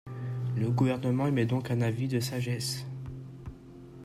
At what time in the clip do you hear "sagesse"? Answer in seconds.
2.19-2.87